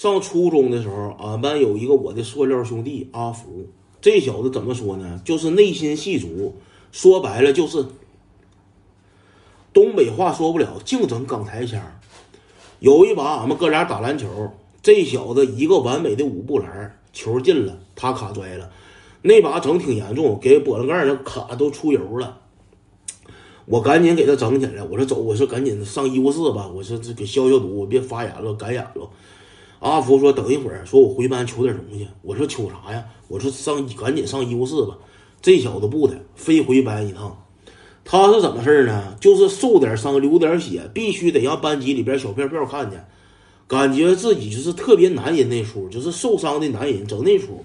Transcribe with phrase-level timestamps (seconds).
[0.00, 3.66] 上初中的时候，俺班有一个我的塑料兄弟阿福，
[4.00, 5.20] 这小子怎么说呢？
[5.26, 6.54] 就是内心戏足，
[6.90, 7.84] 说白了就是
[9.74, 11.78] 东北话说不了，净整港台腔。
[12.78, 14.50] 有一把俺们哥俩打篮球，
[14.80, 18.72] 这小子一个完美的五步篮，球进了，他卡摔了，
[19.20, 22.38] 那把整挺严重，给玻璃盖那卡都出油了。
[23.66, 29.06] 我赶紧给他整起来，我说走，我说赶紧上医务室吧，我说这给消消毒，别发炎了，感染了。
[29.80, 32.06] 阿福说等一会儿，说我回班取点东西。
[32.22, 33.04] 我说取啥呀？
[33.28, 34.96] 我说上赶紧上医务室吧。
[35.42, 37.36] 这小子不的，非回班一趟。
[38.04, 39.16] 他是怎么事呢？
[39.20, 43.02] 就是受点伤，流点血，必须得让班级里边小票票看见，
[43.66, 47.64] 感觉自己就是特别男人那出，就是受伤的男人整那出。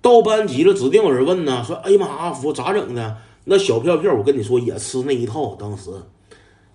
[0.00, 5.56] 到班级了，指定有人问呢，说：“哎呀妈，阿福咋整的？”那小票票，我跟你说也吃那一套。
[5.58, 5.90] 当时，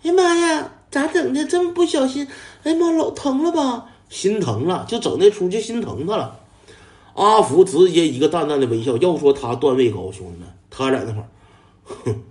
[0.03, 1.45] 哎呀妈呀，咋整的？
[1.45, 2.27] 这么不小心，
[2.63, 3.85] 哎呀妈，老疼了吧？
[4.13, 6.39] 心疼了，就整那出就心疼他了。
[7.15, 8.95] 阿福直接一个淡淡的微笑。
[8.97, 11.27] 要说他段位高，兄弟们，他在那块儿，
[12.05, 12.21] 哼，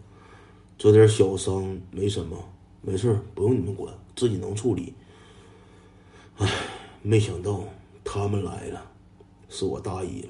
[0.78, 2.36] 这点小伤没什么，
[2.82, 4.94] 没事不用你们管，自己能处理。
[6.38, 6.48] 唉，
[7.02, 7.64] 没想到
[8.04, 8.80] 他们来了，
[9.48, 10.28] 是我大意了。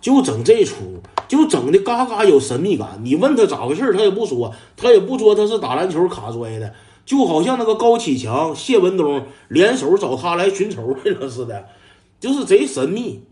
[0.00, 2.98] 就整这出，就整的嘎嘎有神秘感。
[3.02, 6.72] 你问他咋回事，他也不说，他也不说他是打篮球卡摔的，
[7.08, 11.64] 就好像那个高启强、谢文东联手找他来寻仇来了似的，
[12.20, 13.22] 就是贼神秘。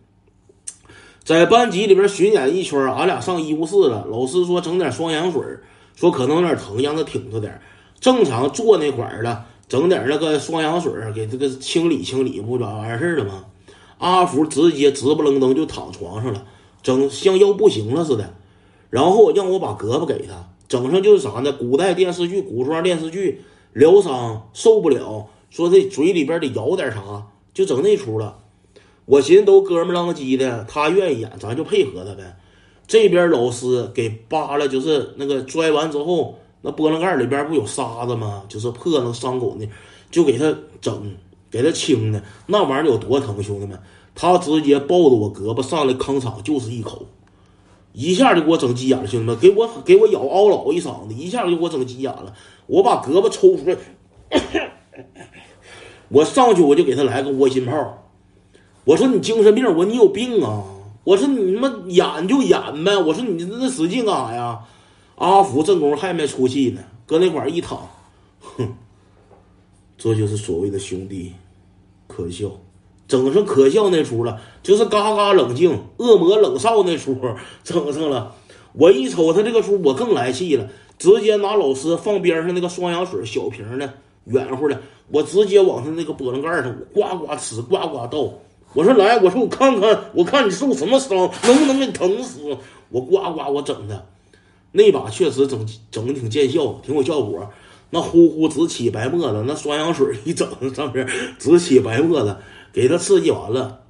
[1.22, 4.06] 在班级里边巡演一圈，俺俩上医务室了。
[4.10, 5.42] 老师说整点双氧水，
[5.94, 7.60] 说可能有点疼，让他挺着点。
[8.00, 13.44] 正常坐那块儿了，整点那个双氧水给这个清理清理，不就完事了吗？
[13.98, 16.42] 阿福直接直不愣登就躺床上了。
[16.82, 18.32] 整像要不行了似的，
[18.88, 21.52] 然后让我把胳膊给他整上，就是啥呢？
[21.52, 23.42] 古代电视剧、古装电视剧
[23.76, 28.38] 疗伤受不了，说这嘴里边得咬点啥，就整那出了。
[29.04, 32.38] 我寻思都哥们儿浪叽的，他愿意演，咱就配合他呗。
[32.86, 38.44] 这边老师给扒了，就是那个拽完之后，那玻璃盖里边不有沙子吗？
[38.48, 39.68] 就是破那伤口呢，
[40.10, 41.14] 就给他整，
[41.50, 43.78] 给他清的，那玩意儿有多疼，兄弟们。
[44.14, 47.04] 他直接抱着我胳膊上来吭场就是一口，
[47.96, 52.34] 一下就给我整急眼了，兄弟们，给我给我咬嗷老一嗓子，一下就给我整急眼了。
[52.66, 53.76] 我把胳膊抽出来，
[56.10, 58.06] 我上去我就给他来个窝心炮。
[58.84, 60.62] 我说你精神病，我说你有病啊！
[61.04, 62.94] 我说你他妈演就演呗！
[62.98, 64.60] 我说你那使劲干啥呀？
[65.14, 67.88] 阿福正功还没出气呢，搁那块一躺，
[68.40, 68.74] 哼，
[69.96, 71.32] 这就是所谓的兄弟，
[72.06, 72.50] 可笑。
[73.08, 77.16] 整上可笑那出了，就是嘎嘎冷静，恶魔冷少那出
[77.62, 78.34] 整上了。
[78.72, 80.68] 我一瞅他这个出，我更来气了，
[80.98, 83.90] 直接拿老师放边上那个双氧水小瓶的
[84.24, 84.80] 圆乎的，
[85.10, 88.32] 我直接往他那个玻璃盖上我呱呱呲，呱呱倒。
[88.74, 92.40] 我说来，我说我看看，我看你受什么伤，能不能给疼死？
[92.90, 94.04] 我呱呱我整的，
[94.72, 97.50] 那把确实整整的挺见效，挺有效果。
[97.90, 101.08] 那呼呼直起白沫子，那双氧水一整上面
[101.38, 102.36] 直起白沫子。
[102.72, 103.80] 给他刺激完了，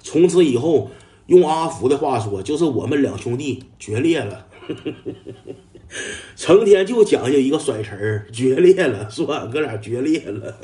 [0.00, 0.90] 从此以后，
[1.26, 4.44] 用阿福的话说，就是我们两兄弟决裂了，
[6.34, 10.58] 成天就讲究一个甩词儿，决裂了，说俺哥俩决裂了。